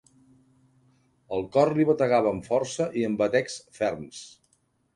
[1.37, 4.27] El cor li bategava amb força i amb batecs ferms.